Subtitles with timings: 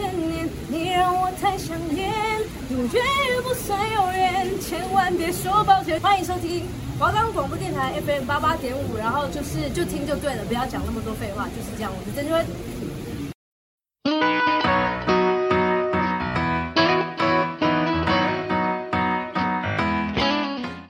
[0.00, 2.10] 千年，你让我太想念，
[2.70, 6.00] 永远也不算永远，千万别说抱歉。
[6.00, 6.66] 欢迎收听
[6.98, 11.92] 华冈广播电台 FM 八八点五，然后就是就听就对了，不要讲那么多废话，就是这样。
[11.94, 12.46] 我是曾芷芬。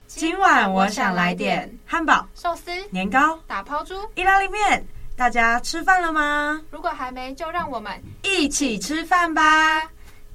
[0.07, 4.85] 今晚我想来点汉堡、寿司、年糕、打抛猪、意大利面。
[5.21, 6.63] 大家吃饭了吗？
[6.71, 7.93] 如果还没，就让我们
[8.23, 9.83] 一起吃饭吧！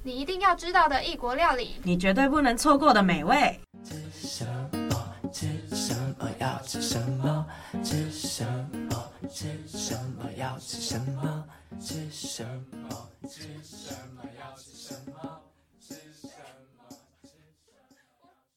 [0.04, 3.60] 你一定要知道的异国料理，你绝对不能错过的美味。
[3.82, 4.46] 吃什
[4.88, 5.12] 么？
[5.32, 6.30] 吃什么？
[6.38, 7.44] 要吃什么？
[7.82, 8.44] 吃什
[8.88, 9.10] 么？
[9.28, 10.30] 吃什么？
[10.36, 11.44] 要吃什么？
[11.80, 13.08] 吃什么？
[13.28, 14.22] 吃什么？
[14.38, 15.40] 要吃什么？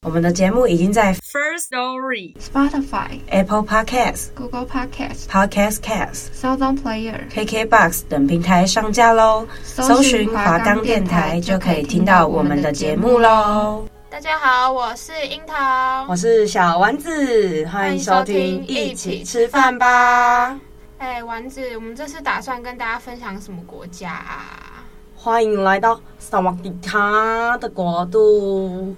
[0.05, 9.45] 我们的节目已经在 First Story、Spotify、Apple Podcasts、Google Podcasts、Podcast Cast、SoundOn Player、KKBox 等平台上架喽。
[9.61, 13.83] 搜寻华冈电台就可以听到我们的节目喽。
[14.09, 20.57] 大家好，我是樱桃，我是小丸子，欢迎收听一起吃饭吧。
[20.97, 24.81] 哎，丸子，我们这次打算跟大家分享什么国家啊？
[25.13, 28.95] 欢迎来到萨瓦迪卡的国度。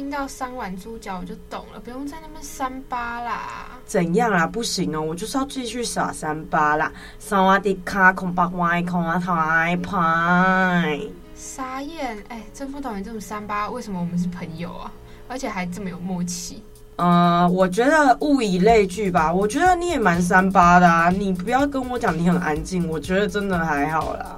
[0.00, 3.66] 听到三碗猪脚我就懂了，不用在那边三八啦。
[3.84, 4.46] 怎样啦？
[4.46, 6.90] 不行哦，我就是要继续耍三八啦。
[7.18, 10.98] 萨瓦迪卡，空巴歪，空啊台派。
[11.34, 14.90] 傻眼，哎、欸，真不懂你这么三八，为什么我们是朋友啊？
[15.28, 16.64] 而且还这么有默契。
[16.96, 19.30] 呃，我觉得物以类聚吧。
[19.30, 21.10] 我觉得你也蛮三八的啊。
[21.10, 24.34] 你不要跟我讲你很安静，我觉得真的还好啦。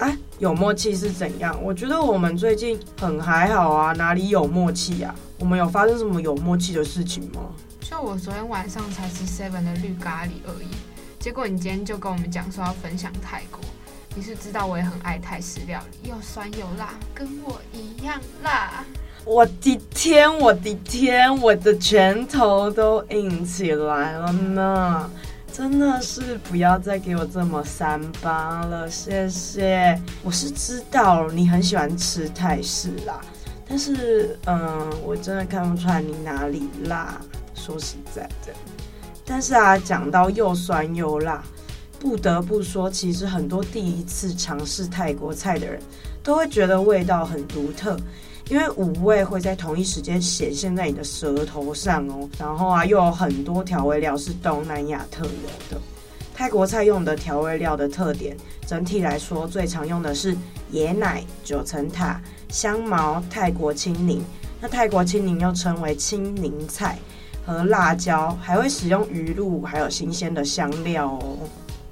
[0.00, 1.54] 哎，有默契是怎样？
[1.62, 5.14] 我觉得我们最近很还好啊，哪里有默契啊？
[5.38, 7.42] 我们有发生什么有默契的事情吗？
[7.82, 10.68] 就我昨天晚上才吃 seven 的绿咖喱而已，
[11.18, 13.60] 结果你今天就跟我们讲说要分享泰国，
[14.14, 18.82] 你是知道我也很爱泰式料理，又酸又辣，跟我一样辣。
[19.26, 25.10] 我的天，我的天，我的拳头都硬起来了呢。
[25.52, 30.00] 真的是不要再给我这么三八了，谢谢。
[30.22, 33.20] 我是知道你很喜欢吃泰式啦，
[33.68, 37.20] 但是嗯，我真的看不出来你哪里辣。
[37.54, 38.54] 说实在的，
[39.26, 41.42] 但是啊，讲到又酸又辣，
[41.98, 45.78] 不得不说，其实很多第一次尝试泰国菜的人
[46.22, 47.98] 都会觉得味道很独特。
[48.50, 55.30] 因为五味会在同一时间显现在你的舌头上哦，然后啊，又有很多调味料是东南亚特有
[55.70, 55.80] 的。
[56.34, 60.36] 泰国菜用的调味料的特点，整体来说最常用的是
[60.72, 64.20] 椰奶、九层塔、香茅、泰国青柠。
[64.60, 66.98] 那泰国青柠又称为青柠菜
[67.46, 71.38] 和辣椒，还会使用鱼露，还有新鲜的香料哦。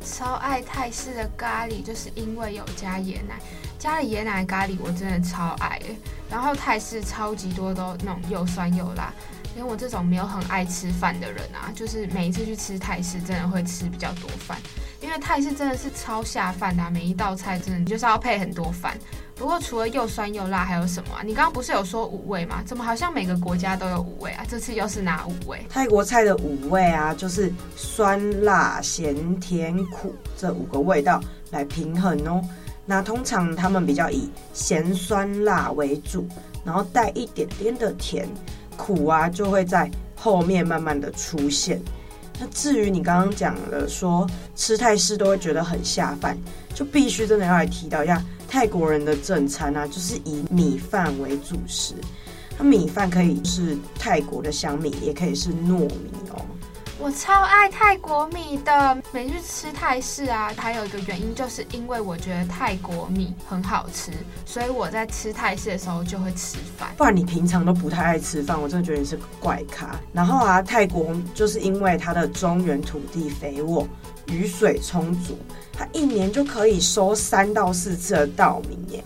[0.04, 3.38] 超爱泰式的咖喱，就是因为有加椰奶。
[3.78, 5.80] 加了椰奶咖喱，我真的超爱。
[6.28, 9.12] 然后泰式超级多都那种又酸又辣，
[9.54, 14.58] 连我这种没有很爱吃饭的人啊，就是每一次去吃泰式，真的会吃比较多饭，
[15.00, 18.98] 因为泰式真的是超下饭的啊，每一道菜真的就是要配很多饭。
[19.38, 21.22] 不过除了又酸又辣，还有什么啊？
[21.24, 22.60] 你刚刚不是有说五味吗？
[22.66, 24.44] 怎么好像每个国家都有五味啊？
[24.48, 25.64] 这次又是哪五味？
[25.68, 31.22] 泰国菜的五味啊，就是酸、辣、咸、甜、苦这五个味道
[31.52, 32.42] 来平衡哦。
[32.84, 36.26] 那通常他们比较以咸酸辣为主，
[36.64, 38.28] 然后带一点点的甜，
[38.76, 41.80] 苦啊就会在后面慢慢的出现。
[42.40, 46.38] 那至于你刚刚讲的说吃泰式都会觉得很下饭，
[46.74, 51.94] 就必须真的要来提到一下泰国人的正餐啊，就是以米饭为主食。
[52.56, 56.44] 那米饭可以是泰国的香米，也可以是糯米哦。
[57.00, 64.10] 我超爱泰国米的，每次吃泰式啊，还有一个原因就是因为我觉得泰国米很好吃，
[64.44, 66.88] 所以我在吃泰式的时候就会吃饭。
[66.96, 69.94] 不然你平常都不太爱吃饭，我真的觉得你是怪咖。
[70.12, 73.86] 然后啊，泰国就是因为它的中原土地肥沃，
[74.26, 75.38] 雨水充足，
[75.72, 79.04] 它一年就可以收三到四次的稻米耶。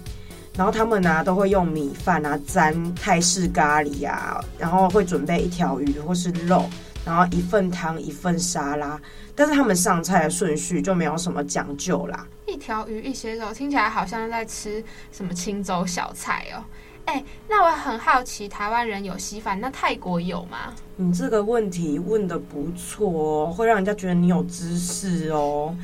[0.56, 6.64] 然后他们呢、都会用米饭啊沾泰式咖喱啊，然后会准备一条鱼或是肉。
[7.04, 9.00] 然后一份汤一份沙拉，
[9.34, 12.26] 但是他们上菜的顺序就没有什么讲究啦。
[12.46, 16.62] 一条鱼一些肉，听起来好像在吃什么清粥小菜哦。
[17.04, 20.72] 哎，那我很好奇，台湾人有稀饭，那泰国有吗？
[20.94, 25.76] 你这个问题问的不错哦，会让人家觉得你有知识哦。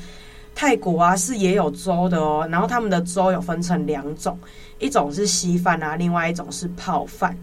[0.54, 4.38] 泰国啊是也有粥的哦，然后他们的粥有分成两种，
[4.78, 7.36] 一种是稀饭啊，另外一种是泡饭。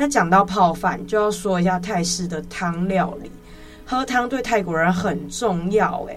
[0.00, 3.28] 那讲到泡饭，就要说一下泰式的汤料理。
[3.84, 6.16] 喝汤对泰国人很重要，诶，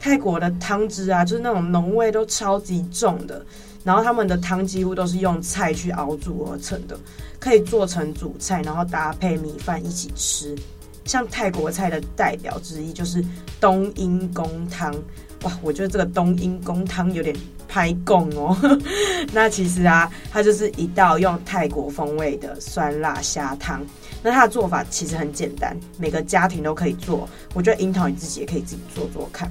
[0.00, 3.44] 泰国的汤汁啊，就是那种浓味都超级重的，
[3.84, 6.98] 然后他们的汤几乎都是用菜去熬煮而成的，
[7.38, 10.56] 可以做成主菜，然后搭配米饭一起吃。
[11.04, 13.22] 像泰国菜的代表之一就是
[13.60, 14.94] 冬阴功汤，
[15.42, 17.36] 哇，我觉得这个冬阴功汤有点
[17.68, 18.56] 拍供哦。
[19.32, 23.84] 那其实啊，它就是一道用泰国风味的酸辣虾汤。
[24.22, 27.28] 那它的做法其实很简单，每个家庭都可以做。
[27.54, 29.48] 我觉得樱桃你自己也可以自己做做看。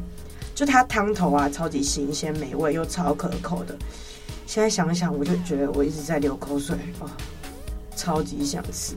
[0.54, 3.78] 就它汤头啊，超级新鲜美味又超可口的。
[4.46, 7.06] 现在想想，我就觉得我一直在流口水啊，
[7.96, 8.96] 超级想吃。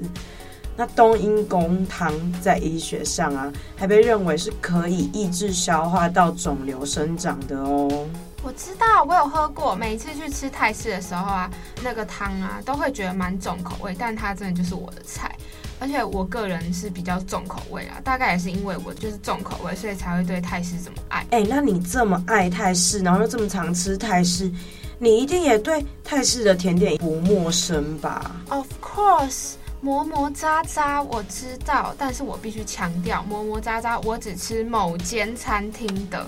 [0.76, 8.06] 那冬阴功汤在医学上啊，还被认为是可以抑制消化道肿瘤生长的哦。
[8.42, 9.75] 我知道，我有喝过。
[9.75, 11.50] 每次去吃泰式的时候啊，
[11.82, 15.34] 那个汤啊，都会觉得蛮重口味，但它真的就是我的菜。
[15.78, 21.20] 而且我个人是比较重口味啊，大概也是因为我就是重口味，所以才会对泰式这么爱。
[21.31, 24.50] 哎、欸，那你这么爱泰式，然后又这么常吃泰式，
[24.98, 29.52] 你一定也对泰式的甜点不陌生吧？Of course。
[29.82, 36.26] 磨磨渣渣我知道，但是我必须强调，磨磨渣渣我只吃某间餐厅的。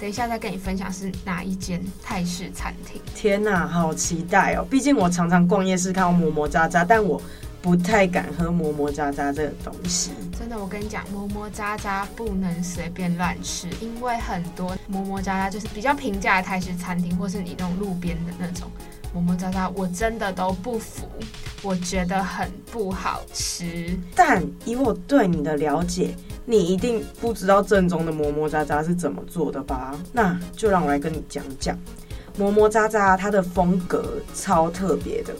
[0.00, 3.00] 等一下再跟你分享是哪一间泰式餐厅。
[3.14, 4.66] 天哪，好期待哦！
[4.68, 7.20] 毕竟我常常逛夜市看到磨磨渣渣，但我
[7.62, 10.10] 不太敢喝磨磨渣渣这个东西。
[10.38, 18.70] 真的，我跟你讲，磨磨渣渣不能随便乱吃，因为很多磨磨渣渣就是比较平价的泰式餐厅，或是你那种路边的那种。
[19.12, 21.08] 磨磨渣渣，我真的都不服，
[21.62, 23.96] 我觉得很不好吃。
[24.12, 29.98] 但以我对你的了解，你一定不知道正宗的磨磨渣渣是怎么做的吧？
[30.12, 31.78] 那就让我来跟你讲讲
[32.36, 35.34] 磨磨渣渣，它的风格超特别的。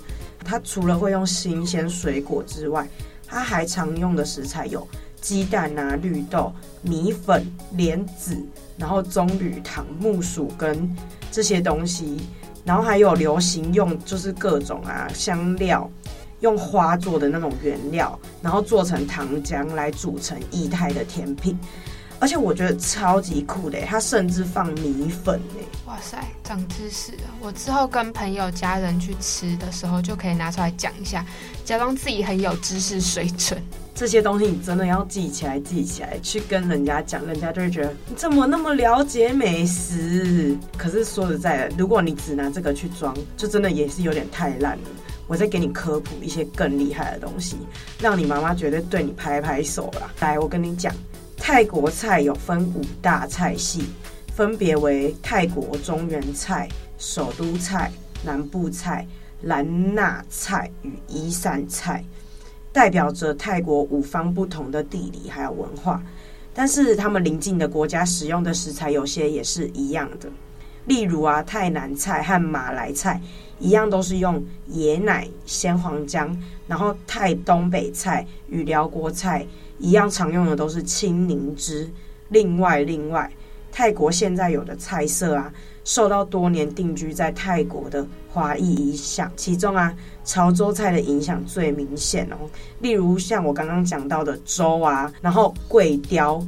[0.44, 2.88] 它除了会用新鲜水果之外，
[3.26, 4.86] 它还常用的食材有
[5.20, 6.52] 鸡蛋啊、绿豆、
[6.82, 8.36] 米粉、莲子，
[8.76, 10.94] 然后棕榈糖、木薯跟
[11.30, 12.20] 这些东西。
[12.64, 15.90] 然后还有流行用就是各种啊香料，
[16.40, 21.58] 用花做的那种原料，然后做成糖浆来煮成液态的甜品，
[22.18, 25.64] 而且我觉得超级酷的，它甚至放米粉哎！
[25.86, 27.22] 哇塞，长知识了！
[27.40, 31.24] 我之后跟朋友家人去吃的时候，就可以拿出来讲一下，
[31.64, 33.62] 假装自己很有知识水准。
[33.94, 40.58] 这些东西你真的要记起来，记起来去跟人家讲，人家就会觉得你怎么那么了解美食。
[40.76, 44.82] 可是说实在的，如果你只拿这个去装，就真的也是有点太烂了。
[45.26, 47.56] 我再给你科普一些更厉害的东西，
[48.00, 50.12] 让你妈妈绝对对你拍拍手啦。
[50.20, 50.94] 来，我跟你讲，
[51.36, 53.84] 泰国菜有分五大菜系，
[54.34, 56.68] 分别为泰国中原菜、
[56.98, 57.90] 首都菜、
[58.24, 59.06] 南部菜、
[59.42, 62.04] 兰纳菜与伊善菜。
[62.72, 66.02] 代表着泰国五方不同的地理还有文化，
[66.52, 70.28] 但是他们邻近的国家使用的食材有些也是一样的。
[70.84, 73.20] 例如啊，泰南菜和马来菜
[73.58, 74.42] 一样都是用
[74.72, 76.36] 椰奶、鲜黄姜，
[76.66, 79.46] 然后泰东北菜与辽国菜
[79.78, 81.88] 一样常用的都是青柠汁。
[82.30, 83.30] 另外，另外，
[83.70, 85.52] 泰国现在有的菜色啊。
[85.84, 92.48] 受到多年定居在泰国的华裔影响，其中啊，潮州菜的影响最明显哦。
[92.80, 96.42] 例如像我刚刚讲到的粥啊，然后桂雕，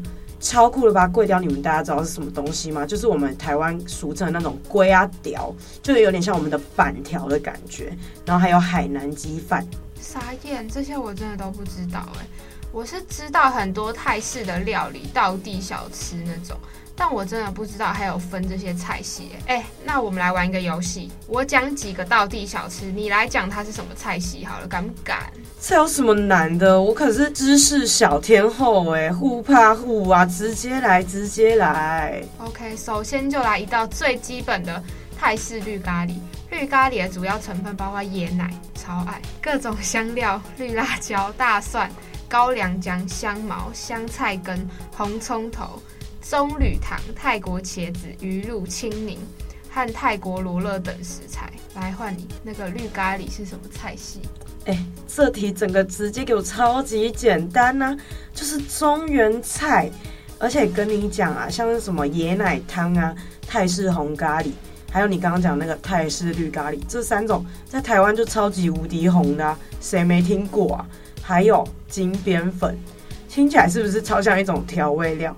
[0.49, 1.09] 超酷的吧？
[1.09, 2.87] 龟雕你们大家知道是什么东西吗？
[2.87, 5.53] 就是我们台湾俗称的那种龟啊雕，
[5.83, 7.93] 就有点像我们的板条的感觉。
[8.25, 9.67] 然后还有海南鸡饭，
[10.01, 12.27] 傻眼，这些我真的都不知道哎。
[12.71, 16.57] 我是知道很多泰式的料理，道地小吃那种。
[16.99, 25.31] 但我真的不知道还有分这些菜系，哎，那我们来玩一个游戏，我讲几个道地小吃，你来讲它是什么菜系好了，敢不敢？
[25.61, 26.81] 这有什么难的？
[26.81, 32.25] 我可是知识小天后哎，互怕互啊，直接来，直接来。
[32.39, 34.83] OK，首先就来一道最基本的
[35.19, 36.15] 泰式绿咖喱。
[36.51, 41.91] 绿咖喱的主要成分包括椰奶、超爱各种香料、绿辣椒、大蒜、
[42.29, 45.83] 高粱姜、香茅、香菜根、红葱头。
[46.29, 49.17] 棕榈糖、泰国茄子、鱼露、青柠
[49.71, 51.53] 和泰国罗勒等食材。
[51.77, 54.21] 来换你，那个绿咖喱是什么菜系？
[54.65, 57.97] 哎、欸，这题整个直接给我超级简单呐、啊，
[58.35, 59.89] 就是中原菜。
[60.39, 63.15] 而且跟你讲啊，像是什么椰奶汤啊、
[63.47, 64.51] 泰式红咖喱，
[64.91, 70.87] 还有你刚刚讲那个泰式绿咖喱，这三种在台湾就超级无敌红的、啊，谁没听过啊？
[71.23, 72.77] 还有金边粉，
[73.29, 75.35] 听起来是不是超像一种调味料？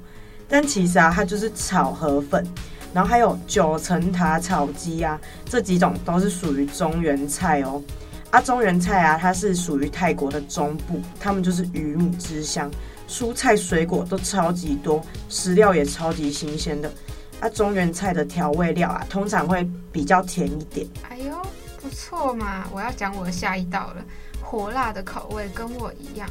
[0.48, 2.46] 但其实啊，它就是炒河粉，
[2.94, 7.82] 然后还有九层塔炒鸡啊，这几种都是属于中原菜哦。
[8.30, 12.70] 啊，中原菜啊，它是属于泰国的中部，他们就是鱼米之乡，
[13.08, 16.90] 蔬菜水果都超级多，食料也超级新鲜的。
[17.40, 20.86] 啊，中原菜的调味料啊，通常会比较甜一点。
[21.08, 21.40] 哎呦，
[21.80, 22.66] 不错嘛！
[22.72, 24.04] 我要讲我的下一道了，
[24.42, 26.28] 火辣的口味跟我一样。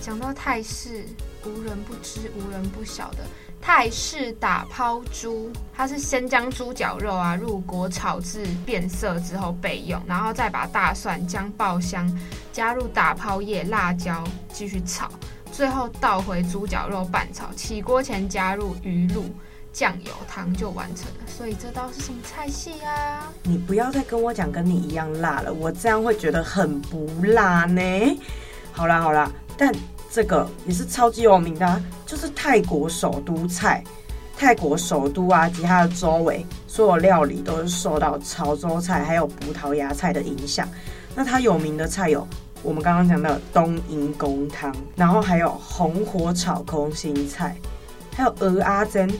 [0.00, 1.04] 讲到泰式，
[1.44, 3.18] 无人不知、无人不晓的
[3.60, 12.06] 泰式打抛猪，它是先将猪脚肉啊入锅炒至变色之后备用，然后再把大蒜、姜爆香，
[12.52, 15.10] 加入打抛叶、辣椒继续炒，
[15.50, 17.52] 最后倒回猪脚肉拌炒。
[17.54, 19.24] 起锅前加入鱼露、
[19.72, 21.26] 酱油、糖就完成了。
[21.26, 23.32] 所以这道是什么菜系啊？
[23.42, 27.80] 你不要再跟我讲跟你一样辣了，我这样会觉得很不辣呢。
[28.70, 29.74] 好啦好啦，但。
[30.16, 33.84] 这个也是超级有名的，就是泰国首都菜。
[34.34, 40.66] 泰国首都啊及它的周围所有料理都是受到潮州菜还有葡萄牙菜的影响。
[41.14, 42.26] 那它有名的菜有
[42.62, 47.54] 我们刚刚讲的冬阴功汤，然后还有红火炒空心菜，
[48.14, 49.12] 还有鹅阿珍。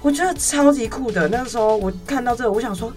[0.00, 1.26] 我觉得超级酷的。
[1.26, 2.92] 那时候我看到这个，我想说，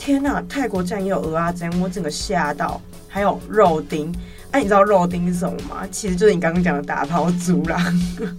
[0.00, 2.80] 天哪，泰国竟然也有鹅阿珍，我整个吓到。
[3.06, 4.12] 还有肉丁。
[4.50, 5.86] 哎、你知道肉丁是什么吗？
[5.90, 7.78] 其实就是你刚刚讲的打抛猪啦，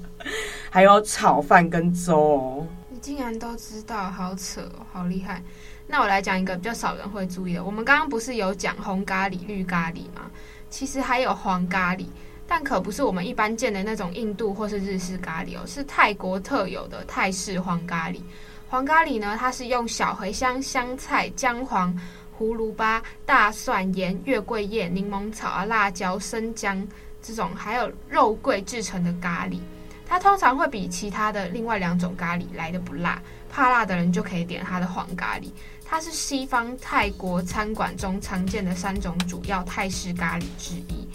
[0.70, 2.66] 还有炒饭跟粥。
[2.89, 4.62] 你竟然都知道，好扯，
[4.92, 5.42] 好厉害。
[5.88, 7.63] 那我来讲一个比较少人会注意的。
[7.63, 10.30] 我们刚刚不是有讲红咖喱、绿咖喱吗？
[10.70, 12.06] 其实还有黄咖喱，
[12.48, 18.20] 但可不是我们一般见的那种印度或是日式咖喱哦，是泰国特有的泰式黄咖喱。
[18.68, 21.96] 黄咖喱呢，它是用小茴香、香菜、姜黄。
[22.39, 26.88] 葫芦巴、大蒜、盐、月桂叶、柠檬草啊、辣椒、生姜
[27.22, 29.60] 这种，还有肉桂制成的咖喱，
[30.08, 33.22] 它通常会比其他的另外两种咖喱来得不辣。
[33.50, 35.51] 怕辣的人就可以点它的黄咖喱。
[35.84, 41.05] 它是西方泰国餐馆中常见的三种主要泰式咖喱之一。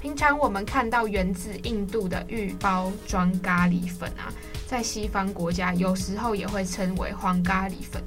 [0.00, 4.32] 平常我们看到源自印度的预包装咖喱粉啊，
[4.66, 8.02] 在西方国家有时候也会称为黄咖喱粉。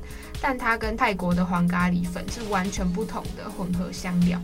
[0.48, 4.40] 但它跟泰国的黄咖喱粉是完全不同的混合香料。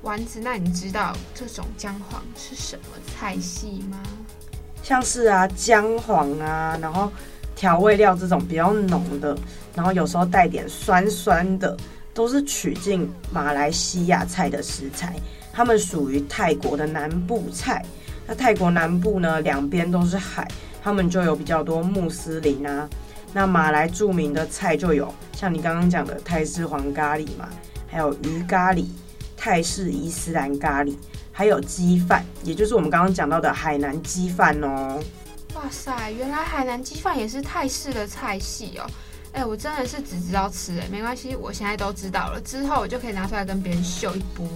[0.00, 3.98] 丸子，那你知道这种姜黄是什么菜系吗？
[4.82, 7.12] 像是啊姜黄啊，然后
[7.54, 9.36] 调味料这种比较浓的，
[9.74, 11.76] 然后有时候带点酸酸的，
[12.14, 15.14] 都是取进马来西亚菜的食材。
[15.52, 17.84] 它们属于泰国的南部菜。
[18.26, 20.48] 那泰国南部呢，两边都是海，
[20.82, 22.88] 他们就有比较多穆斯林啊。
[23.34, 27.48] 那马来著名的菜就有像你刚刚讲的泰式黄咖喱嘛，
[27.88, 28.86] 还有鱼咖喱、
[29.36, 30.94] 泰式伊斯兰咖喱，
[31.32, 35.02] 还有鸡饭，也就是我们刚刚讲到的海南鸡饭哦。
[35.54, 38.86] 哇塞，原来海南鸡饭也是泰式的菜系哦。
[39.32, 44.46] 哎，我真的是只知道吃哎，没关系，我现在都知道了，之后我就可以拿出来跟别人秀一波。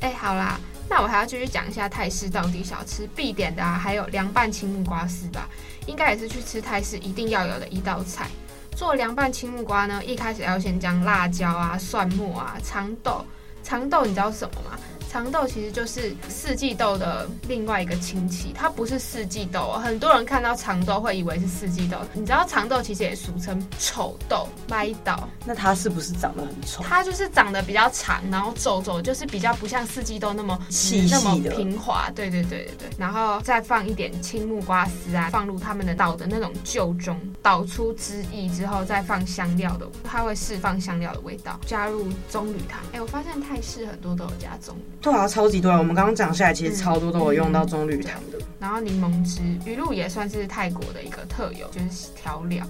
[0.00, 0.58] 哎，好啦。
[0.90, 5.46] 那我还要继续讲一下泰式道地小吃必点的啊，还有凉拌青木瓜丝吧，
[5.88, 8.28] 应该也是去吃泰式一定要有的一道菜。
[8.76, 13.24] 做凉拌青木瓜呢，一开始要先将辣椒啊、蒜末啊、长豆，
[13.64, 14.78] 长豆你知道什么吗？
[15.10, 19.80] 长豆其实就是四季豆的另外一个亲戚，它不是四季豆哦。
[19.82, 25.12] 很多人看到长豆会以为是四季豆，你知道长豆其实也俗称丑豆、歪豆。
[25.46, 26.82] 那它是不是长得很丑？
[26.82, 32.10] 它就是长得比较长，然后皱皱，就是比较不像四季豆那么细、那么平滑。
[32.14, 32.90] 对对对对对。
[32.98, 41.58] 然后再放一点青木瓜丝啊，放入他们的倒的那种旧中，捣出汁液之后，再放香料的，它会释放香料的味道。
[41.66, 42.80] 加入棕榈糖。
[42.92, 44.97] 哎，我发现泰式很多都有加棕榈。
[45.00, 45.70] 对啊，超级多。
[45.70, 48.38] 我们刚刚讲下来，其实超多都有用到棕榈糖的。
[48.58, 52.66] 然后柠檬汁、鱼露也算是泰国的一个特有，就是调料。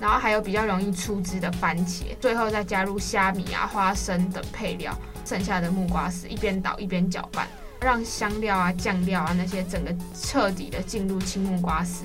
[0.00, 7.46] 然后还有比较容易出汁的番茄，最后再加入虾米啊、花生等配料，剩下的木瓜丝一边倒一边搅拌，
[7.80, 12.04] 让香料啊、酱料啊那些整个彻底的进入青木瓜丝。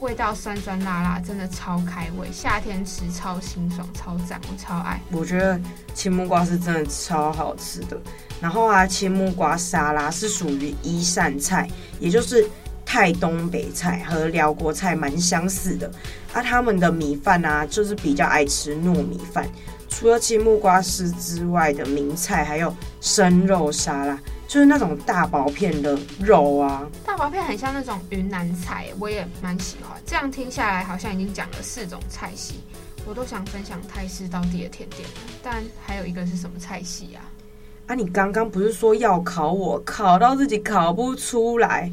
[0.00, 2.28] 味道酸酸辣辣，真的超开胃。
[2.32, 5.00] 夏天吃超清爽，超赞，我超爱。
[5.10, 5.58] 我觉得
[5.94, 7.98] 青木瓜是真的超好吃的。
[8.40, 12.46] 然后啊，青木瓜沙拉是属于一扇菜，也就是
[12.84, 15.90] 泰东北菜和辽国菜蛮相似的。
[16.32, 19.48] 啊，他们的米饭啊，就是比较爱吃糯米饭。
[19.88, 24.18] 除了青木瓜丝之外的名菜，还有生肉沙拉。
[24.54, 30.00] 就是那种大薄片的肉啊，大薄片很像那种云南菜，我也蛮喜欢。
[30.06, 32.60] 这样听下来，好像已经讲了四种菜系，
[33.04, 35.02] 我都想分享泰式当地的甜点。
[35.42, 37.26] 但还有一个是什么菜系啊？
[37.88, 41.90] 啊，你刚刚不是说要考我，考到自己考不出来？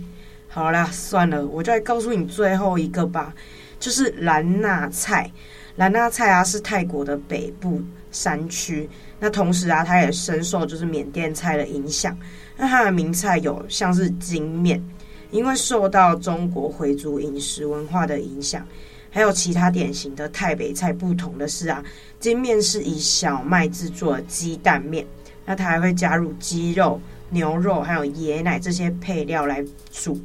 [0.47, 3.33] 好啦，算了，我就来告诉你最后一个吧，
[3.79, 5.31] 就是兰纳菜。
[5.77, 8.87] 兰纳菜啊，是泰国的北部山区。
[9.23, 12.17] 那同时啊，它也深受就是缅甸菜的影响。
[12.57, 14.83] 那它的名菜有像是金面，
[15.29, 18.65] 因为受到中国回族饮食文化的影响，
[19.11, 21.83] 还有其他典型的泰北菜不同的是啊，
[22.19, 25.05] 金面是以小麦制作鸡蛋面，
[25.45, 26.99] 那它还会加入鸡肉、
[27.29, 30.19] 牛肉还有椰奶这些配料来煮，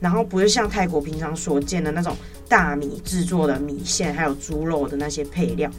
[0.00, 2.16] 然后不是像泰国平常所见的那种
[2.48, 5.70] 大米制作的米线，还有猪肉的那些配料。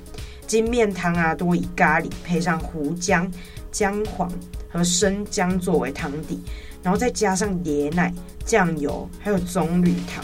[0.51, 3.25] 金面汤啊，多以咖喱配上胡椒、
[3.71, 4.29] 姜黄
[4.67, 6.37] 和生姜作为汤底，
[6.83, 10.21] 然后再加上椰奶、酱油还有棕榈糖。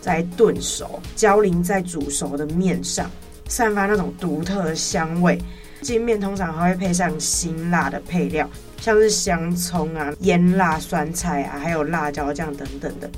[0.00, 3.10] 再炖熟，浇淋在煮熟的面上，
[3.48, 5.38] 散发那种独特的香味。
[5.82, 8.48] 金面通常还会配上辛辣的配料，
[8.80, 13.10] 像是香葱啊、腌辣酸菜啊，还有辣椒酱等等的。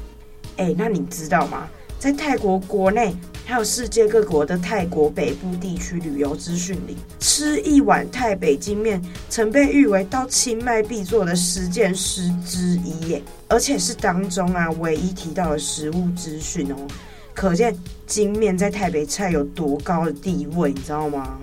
[0.57, 1.69] 哎，那你知道吗？
[2.01, 3.15] 在泰国国内，
[3.49, 16.77] 还有世界各国的泰国北部地区旅游资讯里，吃一碗泰北金面曾被誉为到清迈必做的十件事之一耶，而且是当中啊唯一提到的食物资讯哦，
[17.33, 17.75] 可见
[18.07, 21.39] 金面在泰北菜有多高的地位，你知道吗？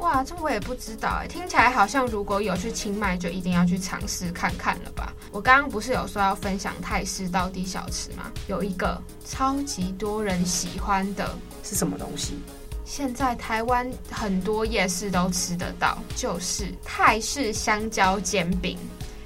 [0.00, 5.12] 哇，这我也不知道哎，听起来好像如果有去清迈，就一定要去尝试看看了吧？
[5.30, 8.32] 我刚刚不是有说要分享泰式道地小吃吗？
[8.48, 12.38] 有一个超级多人喜欢的是什么东西？
[12.82, 18.78] 现在台湾很多夜市都吃得到，就是泰式香蕉煎饼。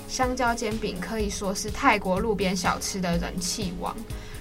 [0.09, 3.97] 香蕉煎饼可以说是泰国路边小吃的人气王，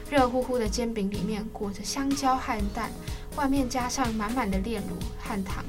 [0.09, 2.91] 热乎乎的煎饼里面裹着香蕉和蛋，
[3.35, 5.63] 外面加上满满的炼乳和糖。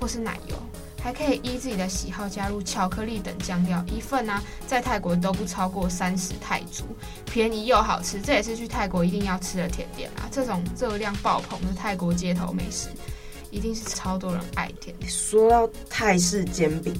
[0.00, 0.56] 或是奶油，
[1.02, 3.84] 还可以依自己的喜好加入巧克力等酱料。
[3.86, 6.84] 一份呢、在泰国都不超过三十泰铢，
[7.24, 10.28] 便宜又好吃，这也是去泰国一定要吃的甜点啊！
[10.30, 12.88] 这种热量爆棚的泰国街头美食，
[13.50, 14.94] 一定是超多人爱甜。
[15.06, 16.94] 说到泰式煎饼，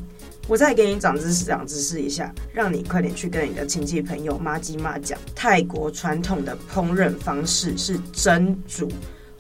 [0.47, 8.91] 我再给你长知识，长知识一下，让你快点去跟你的亲戚朋友妈鸡妈讲，泰国传统的烹饪方式是蒸煮。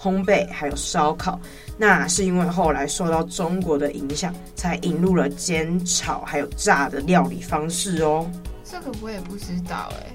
[0.00, 1.40] 烘焙还有烧烤，
[1.76, 8.30] 那是因为后来受到中国的影响，才引入了煎炒还有炸的料理方式哦。
[8.64, 10.06] 这个我也不知道哎。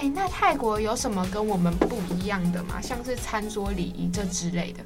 [0.00, 2.80] 哎，那泰国有什么跟我们不一样的吗？
[2.80, 4.78] 像是餐桌礼仪这之类的，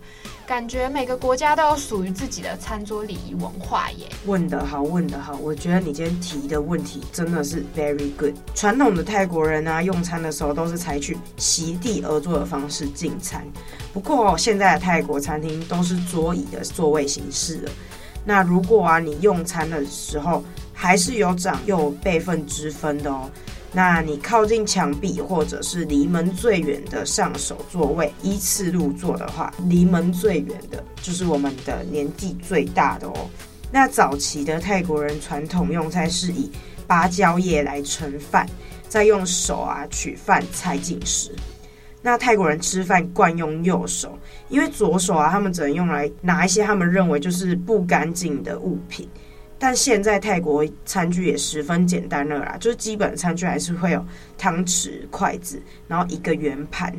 [0.46, 4.08] 感觉每个国家都有属于自己的餐桌礼仪文化耶。
[4.24, 8.34] 问得好，问得好，我觉得你今天提的问题真的是 very good。
[8.54, 13.46] 传统的泰国人啊，用餐的时候都是采取席地而坐的方式进餐，
[13.92, 17.70] 不过现在的泰国餐厅都是桌椅的座位形式了。
[18.24, 23.28] 那如果啊，你用餐的时候还是有长幼辈分之分的哦。
[23.74, 33.30] 那你靠近墙壁或者是离门最远的上手座位，依次入座的话，离门最远的就是我们的年纪最大的哦。
[33.70, 36.52] 那早期的泰国人传统用餐是以
[36.86, 38.46] 芭蕉叶来盛饭，
[38.88, 41.30] 再用手啊取饭菜进食。
[42.02, 44.18] 那泰国人吃饭惯用右手，
[44.50, 49.08] 因为左手啊他们只能用来拿一些他们认为就是不干净的物品。
[49.62, 54.04] 但现在泰国餐具也十分简单了啦，就是基本餐具还是会有
[54.36, 56.92] 汤匙、筷子，然后一个圆盘。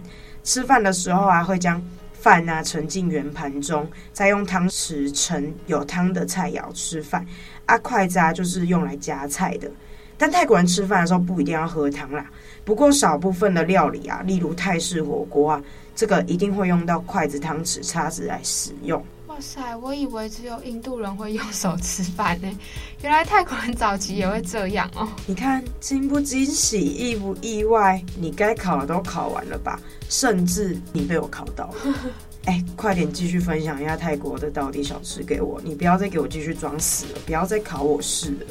[0.45, 7.27] 吃饭的时候啊，会将饭啊盛进圆盘中，再用汤匙盛有汤的菜肴吃饭。
[7.65, 9.69] 啊，筷子啊就是用来夹菜的。
[10.17, 12.25] 但泰国人吃饭的时候不一定要喝汤啦，
[12.63, 15.61] 不过少部分的料理啊，例如泰式火锅啊，
[15.97, 19.03] 这个一定会用到筷子、汤匙、叉子来使用。
[19.33, 22.47] 哇塞，我以为只有印度人会用手吃饭呢，
[23.01, 25.09] 原来泰国人早期也会这样哦。
[25.25, 27.99] 你看惊不惊喜，意不意外？
[28.15, 29.79] 你该考的都考完了吧？
[30.07, 31.95] 甚至你被我考到了。
[32.45, 38.45] 哎，快点继续分享一下泰国的道地小吃给我，你不要再给我继续装死了，不要再考我试了。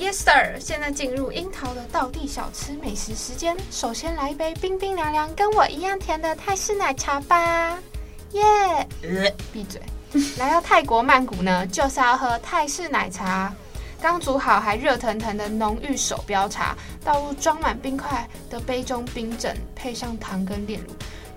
[0.00, 7.78] Yes sir，现在进入樱桃的道地小吃美食时间，首先来一杯冰冰凉凉、跟我一样甜的泰式奶茶吧。
[8.30, 8.42] 耶、
[9.02, 9.32] yeah！
[9.52, 9.78] 闭嘴。
[10.38, 13.52] 来到泰国曼谷呢，就是要喝泰式奶茶，
[14.00, 20.88] 刚煮好还热腾腾的浓郁手标茶，倒入装满冰块的杯中冰镇，配上糖跟炼乳，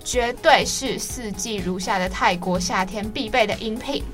[0.04, 4.04] 绝对是四季如夏的泰国夏天必备的饮品。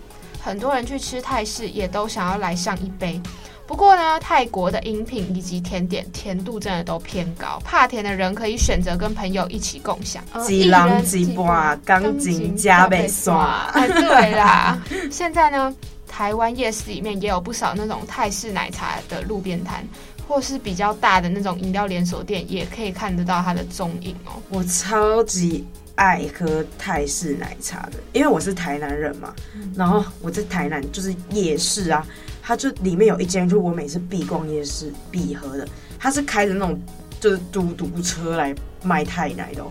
[0.41, 3.21] 很多人去吃泰式，也都想要来上一杯。
[3.67, 10.23] 不过呢，泰国的饮品以及甜点甜度真的都偏高，怕甜的人可以选择跟朋友一起共享。
[10.49, 11.43] 一人几杯，
[11.85, 13.71] 钢筋加倍刷。
[13.73, 14.79] 对啦，
[15.11, 15.75] 现在呢，
[16.07, 19.87] 台湾夜市里面也有不少那种泰式奶茶的路边摊，
[20.29, 24.33] 或是比较大的那种饮料连锁店，也可以看得到它的踪影哦。
[24.51, 32.05] 我超级爱喝泰式奶茶的，因为我是台南人嘛，嗯、然后我在台南就是夜市啊。
[32.43, 35.67] 它就里面有一间，就我每次必逛夜市必喝的，
[35.99, 36.79] 它是开着那种
[37.21, 39.65] 就是嘟嘟车来卖泰奶的，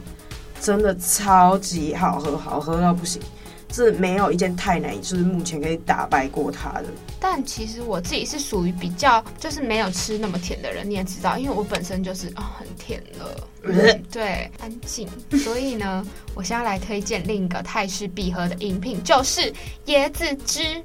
[0.61, 3.21] 真的超级好喝，好喝到不行。
[3.73, 6.85] 是没有一件泰奶就是目前可以打败过它的。
[7.21, 15.07] 但其实我自己是属于比较就是没有吃那么甜的人，你也知道，因为我本身就是啊、哦、很甜了，嗯、 对，安静。
[15.41, 16.05] 所以呢，
[16.35, 19.53] 我现在来推荐另一个泰式必喝的饮品，就是
[19.85, 20.83] 椰子汁。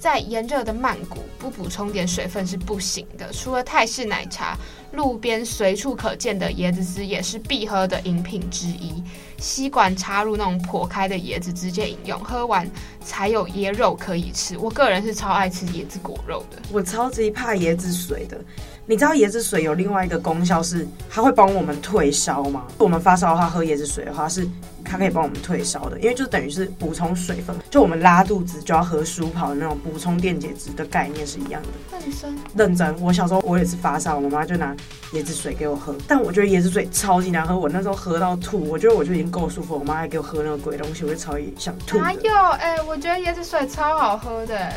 [0.00, 3.30] 在炎热的曼谷，不补充点水分是不行的。
[3.34, 4.56] 除了泰式奶茶，
[4.92, 9.02] 路边随处可见的椰子汁也是必喝的饮品之一。
[9.36, 12.66] 吸管插入那种破开的椰子，直接饮用，喝完
[13.04, 14.56] 才有椰肉可以吃。
[14.56, 18.42] 我个人是超爱吃椰子果肉的，我超级怕椰子水的。
[18.90, 22.64] 你知道椰子水有另外一个功效是，它会帮我们退烧吗？
[22.76, 24.44] 我们发烧的话，喝椰子水的话是。
[24.82, 31.68] 它可以帮我们退烧的，因为就等于是补充水分，就我们拉肚子就要喝舒跑的那种补充电解质的概念是一样的。
[32.00, 33.00] 认真，认真。
[33.00, 34.74] 我小时候我也是发烧，我妈就拿
[35.12, 38.68] 椰子水给我喝，但我觉得椰子水超级难喝，我那时候喝到吐。
[38.68, 41.98] 我觉得我就已经够舒服，我妈还给我喝那个鬼东西，我就超级想吐。
[41.98, 42.34] 哪有？
[42.58, 44.72] 哎、欸，我觉得椰子水超好喝的。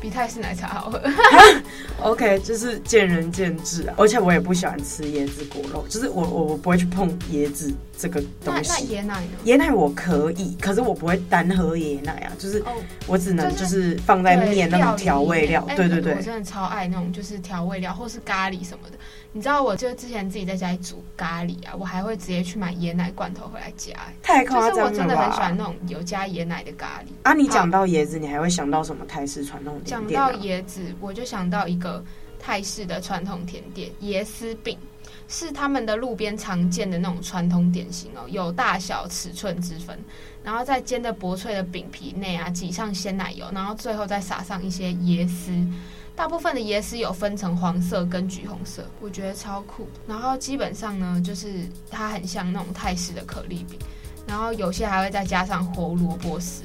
[0.00, 1.00] 比泰式奶茶好喝，
[2.02, 3.94] OK，就是见仁见智啊。
[3.96, 8.70] 而且我也不喜欢吃椰子果肉，就是我我我不会去碰椰子这个东西。
[8.70, 9.30] 那那椰奶呢？
[9.46, 12.62] 椰奶我可以，可是我不会单喝椰奶啊，就是
[13.06, 15.66] 我只能就是放在面那种调味料。
[15.74, 18.98] 对对对，我真的超爱那种就是调味料或是咖喱什么的。
[19.36, 23.92] 你知道，我就之前自己在家里煮咖喱啊，我还会直接去买椰奶罐头回来加。
[24.22, 24.90] 太夸张了吧！
[24.90, 27.10] 我真的很喜欢那种有加椰奶的咖喱。
[27.22, 30.18] 啊，你讲到椰子，你还会想到什么泰式传统甜点？
[30.18, 32.02] 讲到椰子，我就想到一个
[32.40, 34.78] 泰式的传统甜点——椰丝饼，
[35.28, 40.02] 是他们的路边常见的那种传统点心哦，有大小尺寸之分。
[40.42, 45.52] 然后在煎的薄脆的饼皮内啊，挤上鲜奶油，然后最后再撒上一些椰丝。
[46.16, 49.86] 大部分的椰丝有分成黄色跟橘红色，我觉得超酷。
[50.08, 53.78] 然后基本上呢，就是它很像那种泰式的可丽饼，
[54.26, 56.62] 然后有些还会再加上胡萝卜丝。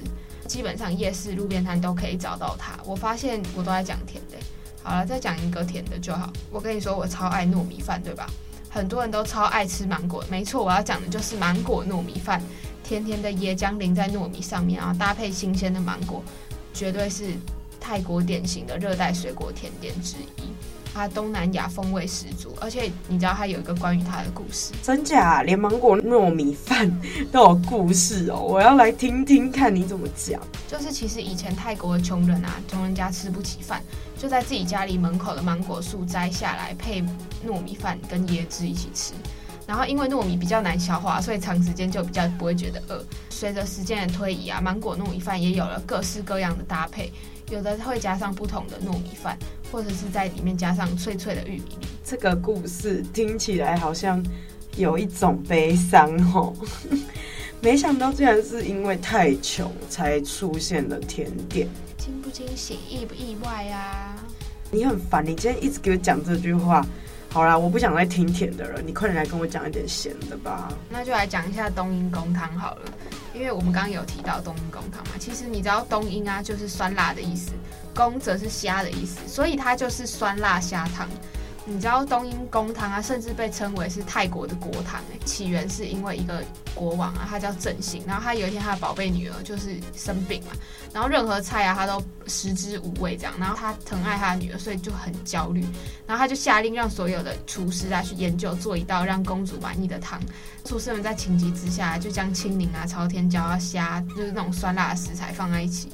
[0.48, 2.80] 基本上夜市路边摊都可以找到它。
[2.86, 4.38] 我发现我都在讲甜的，
[4.84, 6.32] 好了，再讲一个甜的就好。
[6.50, 8.26] 我跟你说，我超爱糯米饭，对吧？
[8.70, 12.42] 很多人都超爱吃芒果，没错，我要讲的就是芒果糯米饭，
[12.84, 16.24] 甜甜的椰浆淋在糯米上面，然后搭配新鲜的芒果，
[16.74, 17.36] 绝对是。
[17.82, 20.44] 泰国典型的热带水果甜点之一，
[20.94, 25.41] 它东南亚风味十足，而且你知道它有一个关于它的故事，真假？
[25.41, 26.89] 连芒果糯米饭
[27.32, 30.39] 都有故事哦，我要来听听看你怎么讲。
[30.67, 33.82] 就是其实以前泰国的穷人啊，穷人家吃不起饭，
[34.17, 37.02] 就在自己家里门口的芒果树摘下来配
[37.46, 39.13] 糯米饭跟椰汁一起吃。
[39.67, 43.04] 然后因为糯米比较难消化，所以长时间就比较不会觉得饿。
[43.30, 47.12] 随着时间的推移啊，芒果糯米饭也有了各式各样的搭配。
[47.52, 49.38] 有的会加上不同的糯米饭，
[49.72, 51.88] 或者是在里面加上脆脆的玉米粒。
[52.04, 54.24] 这个故事听起来好像
[54.78, 56.54] 有一种悲伤哦，
[57.62, 61.68] 没想到竟然是因为太穷才出现了甜点。
[61.98, 64.16] 惊不惊喜，意不意外啊？
[64.72, 66.86] 你很烦，你今天一直给我讲这句话。
[67.34, 70.70] 好啦，我不想再听甜的了，你快点来跟我讲一点咸的吧。
[70.89, 72.82] 那就来讲一下冬阴功汤好了，
[73.34, 77.54] 因为我们刚刚有提到冬阴功汤嘛，其实你知道冬阴啊就是酸辣的意思，
[77.96, 81.08] 功则是虾的意思，所以它就是酸辣虾汤。
[81.63, 85.19] 你知道冬阴功汤啊，甚至被称为是泰国的国汤诶。
[85.26, 86.43] 起源是因为一个
[86.74, 90.52] 国王啊，他叫郑兴，然后他有一天他的宝贝女儿就是生病嘛，
[90.91, 95.62] 然后任何菜啊他都食之无味这样，然后他疼爱他的女儿，所以就很焦虑，
[96.08, 100.19] 然后他就下令让所有的厨师啊去研究做一道让公主满意的汤。
[100.65, 105.91] 厨师们在情急之下就将青柠啊、朝天椒啊、虾，就是那种酸辣的食材放在一起。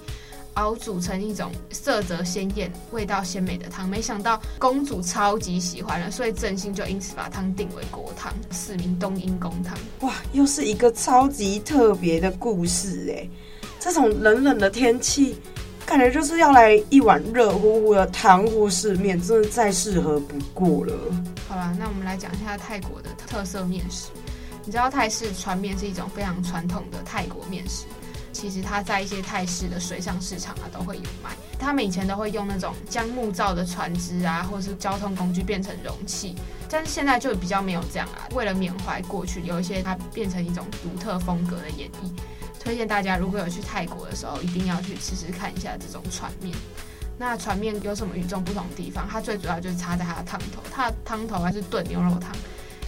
[0.57, 9.77] 熬煮成一种色泽鲜艳、味道鲜美的汤，没想到公主超级喜欢了，所以振兴就因此把汤定为国汤，赐名冬阴功汤。
[10.01, 13.29] 哇，又是一个超级特别的故事哎！
[13.79, 15.37] 这种冷冷的天气，
[15.85, 20.93] 感觉就是要来一碗热乎乎的汤或是面，真的再适合不过了。
[21.47, 24.09] 好了，那我们来讲一下泰国的特色面食。
[24.65, 27.85] 你知道泰式船面是一种非常传统的泰国面食。
[28.37, 31.35] 其实它在一些泰式的水上市场啊都会有卖。
[31.57, 36.35] 他们以前都会用那种将木造的船只啊，或是交通工具变成容器，
[36.69, 38.29] 但是现在就比较没有这样啊。
[38.35, 42.11] 为了缅怀过去，有一些它变成一种独特风格的演绎。
[42.59, 46.55] 推荐大家如果有去泰国的时候，一定要去吃吃看一下这种船面。
[47.17, 49.07] 那船面有什么与众不同的地方？
[49.09, 52.31] 它最主要就是差在它的汤头，它的汤头还是炖牛肉汤。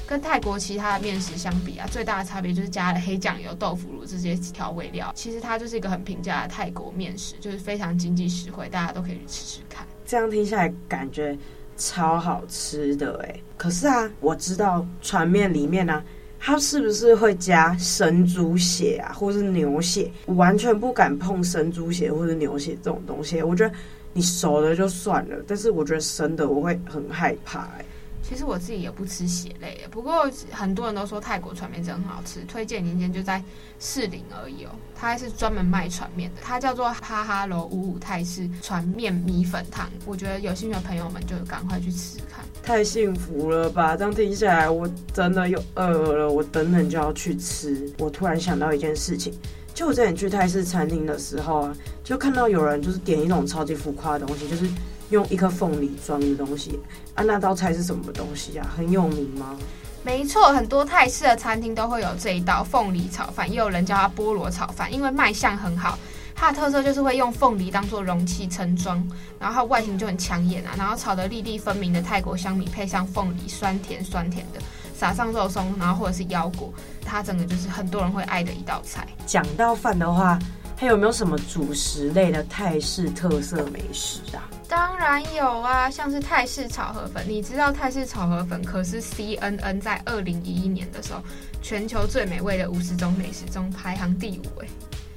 [0.09, 5.11] 跟泰国其他的面食相比啊，最大的差别就是加了黑酱油、豆腐乳这些调味料。
[5.15, 9.85] 其实它就是一个很平价的泰国面食，就是非常经济实惠，大家都可以去吃吃看。
[10.07, 11.37] 这样听下来感觉
[11.77, 13.39] 超好吃的哎！
[13.55, 16.03] 可是啊，我知道船面里面呢、啊，
[16.39, 20.11] 它是不是会加生猪血啊，或是牛血？
[20.25, 23.43] 我完全不敢碰生猪血或者牛血这种东西。
[23.43, 23.75] 我觉得
[24.11, 27.85] 你熟了就算了，但是我觉得生的我会很害怕欸。
[28.21, 33.43] 其实我自己也不吃血类，不过很多人都说泰国船面真很好吃，推荐您一间就在
[33.79, 34.69] 士林而已哦。
[34.95, 39.89] 它还是专门卖船面的，它叫做哈哈楼五五泰式船面米粉汤。
[40.05, 42.45] 我觉得有兴趣的朋友们就赶快去吃吃看。
[42.61, 43.97] 太幸福了吧！
[43.97, 47.91] 这样听起来我真的又饿了，我等等就要去吃。
[47.97, 49.33] 我突然想到一件事情，
[49.73, 54.69] 就我之前去泰式餐厅的时候啊，就看到有人就是点一种超级浮夸的东西，就是。
[55.09, 56.79] 用一颗凤梨装的东西
[57.15, 58.67] 啊，那道菜是什么东西啊？
[58.75, 59.57] 很有名吗？
[60.01, 65.99] 没错，很多泰式的餐厅都会有这一道凤梨炒饭，也有人叫它菠萝炒饭，因为卖相很好。
[66.33, 68.95] 它的特色就是会用凤梨当做容器盛装，
[69.37, 74.59] 然后它外形就很抢眼啊，然后炒得粒粒分明的泰国香米配上凤梨，酸甜酸甜的，
[74.95, 79.05] 撒上肉松，然后或者是腰果，它整个就是很多人会爱的一道菜。
[79.25, 80.39] 讲到饭的话，
[80.77, 84.47] 它有没有什么主食类的泰式特色美食啊？
[84.79, 87.21] 当然有啊，像是泰式炒河粉。
[87.27, 91.21] 你知道泰式炒河粉可是 CNN 在二零一一年的时候
[91.61, 94.67] 全球最美味的五十种美食中排行第五哎，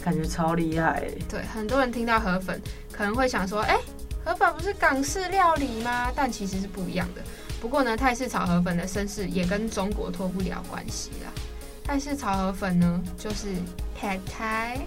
[0.04, 1.08] 感觉超厉害。
[1.28, 3.78] 对，很多人听到河粉可能会想说，哎，
[4.24, 6.10] 河粉不是港式料理吗？
[6.12, 7.22] 但其实是不一样的。
[7.60, 11.30] 不过呢，泰式炒河粉的身世也跟中国脱不了关系啦。
[11.84, 13.54] 泰式炒河粉呢，就是
[13.96, 14.80] Pad Thai。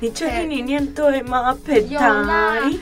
[0.00, 2.78] 你确定你念对吗？Pad Thai。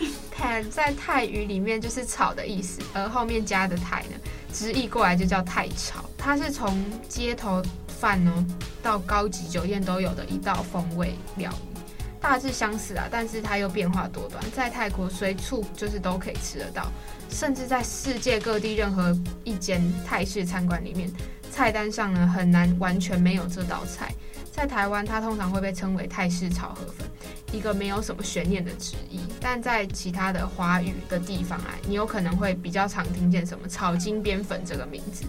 [0.70, 4.16] 在泰语里面就是炒的意思，而后面加的泰呢，
[4.52, 6.04] 直译过来就叫泰炒。
[6.16, 8.46] 它是从街头饭呢
[8.80, 11.80] 到高级酒店都有的一道风味料理，
[12.20, 16.86] 大致相似啊，但是它又变化多端，在泰国随处就是都可以吃得到，
[17.28, 21.10] 甚至在世界各地任何一间泰式餐馆里面，
[21.50, 24.14] 菜单上呢很难完全没有这道菜。
[24.52, 27.07] 在台湾，它通常会被称为泰式炒河粉，
[27.52, 29.20] 一个没有什么悬念的直译。
[29.40, 35.24] 但在其他的华语的地方啊，你有可能会比较常听见什么炒金边粉这个名字。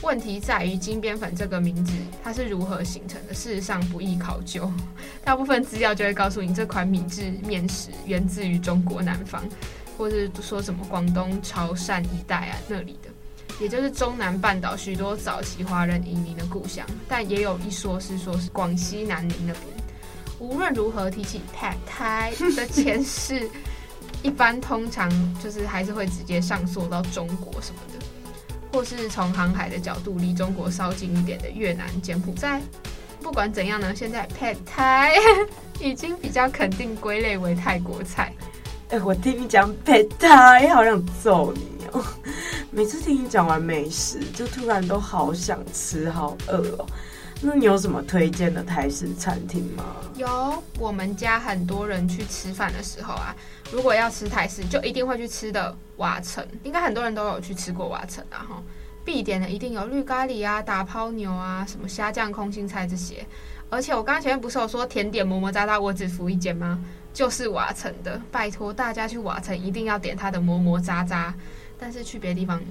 [0.00, 1.92] 问题在于金边粉这个名字
[2.24, 3.34] 它是如何形成的？
[3.34, 4.68] 事实上不易考究，
[5.22, 9.44] 大部分资料就会告诉你这款米制面食源自于中国南方，
[9.96, 13.08] 或是说什么广东潮汕一带啊那里的。
[13.60, 19.81] 也就是中南半岛许多早期华人移民的故乡，但也有一说是说是广西南宁那边。
[20.42, 23.48] 无论如何，提起 Pad Thai 的前世，
[24.24, 25.08] 一般通常
[25.40, 28.04] 就是还是会直接上溯到中国什么的，
[28.72, 32.60] 或是从航海的角度离中国稍近一点的越南、柬埔寨。
[33.20, 35.12] 不管怎样呢，现在 Pad Thai
[35.78, 38.34] 已经比较肯定归类为泰国菜。
[38.88, 42.04] 哎、我听你讲 Pad Thai，好想揍你哦！
[42.72, 46.86] 每次听你讲完美食，就突然都好想吃，好饿哦。
[47.44, 49.84] 那你有什么推荐的台式餐厅吗？
[50.16, 53.34] 有，我们家很多人去吃饭的时候啊，
[53.72, 56.46] 如果要吃台式，就一定会去吃的瓦城。
[56.62, 58.62] 应该很多人都有去吃过瓦城啊，哈。
[59.04, 63.26] 必点的一定有绿咖喱啊、打抛牛啊、什么虾酱空心菜这些。
[63.68, 66.78] 而且我刚刚前面不是有说甜点么么哒哒，我只服一间吗？
[67.12, 71.32] 就是瓦城的，拜托大家去瓦城一定要点它的么么喳喳。
[71.76, 72.62] 但是去别的地方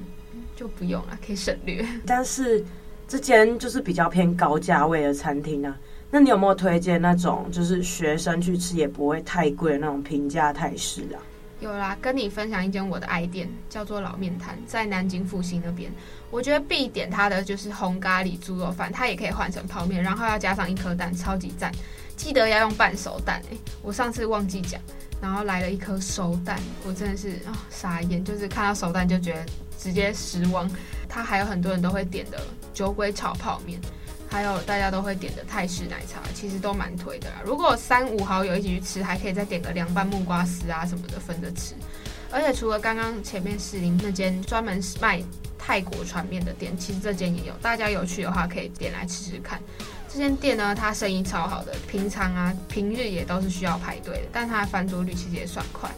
[0.56, 1.86] 就不用了，可以省略。
[2.08, 2.64] 但是
[3.12, 5.78] 这间就是比较偏高价位的餐厅啊，
[6.10, 11.20] 那你有没有推荐那种就是学生去吃也不会太贵的那种平价泰式啊？
[11.60, 15.92] 有啦，跟你分享一间我的爱店，叫做老面摊，在南京复兴那边。
[16.30, 21.70] 我觉得必点它的就是红咖喱猪肉饭，它也可以换成泡面，然后要加上一颗蛋，超级赞。
[22.16, 24.80] 记得要用半熟蛋诶，我上次忘记讲。
[25.22, 29.46] 然后来了一颗熟蛋，我真的是啊、傻眼，就是看到熟蛋就觉得
[29.78, 30.66] 直接失望。
[31.14, 32.40] 它还有很多人都会点的
[32.74, 33.78] 酒鬼炒泡面，
[34.30, 37.42] 还有大家都会点的泰式奶茶，其实都蛮推的啦。
[37.46, 41.76] 如果三五好友一起去吃，还可以再点个凉拌木瓜丝啊什么的分着吃。
[42.32, 45.22] 而且除了刚刚前面士林那间专门卖
[45.60, 49.62] 泰国船面的店，其实这间也有，大家有去的话可以点来吃吃看。
[50.08, 55.90] 这间店呢，它生意超好的，平常啊、平日也都是需要排队的，但它的翻桌率其实也算快，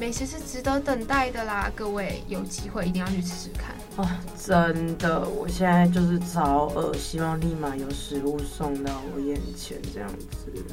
[0.00, 4.08] 美食是值得等待的啦，各位有机会一定要去吃吃看哦！
[4.42, 10.64] 真的，我现在就是超饿，希望立马有食物送到我眼前这样子。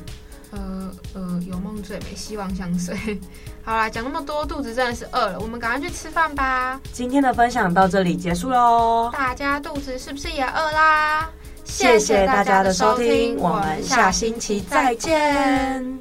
[0.51, 2.95] 呃呃，有梦最美，希望相随。
[3.65, 6.79] 好啦，讲那么多，肚子真的是饿了，我们赶快去吃饭吧。
[6.93, 11.29] 今天的分享到这里结束喽，大家肚子是不是也饿啦？
[11.65, 15.99] 谢谢大家的收听，我们下星期再见。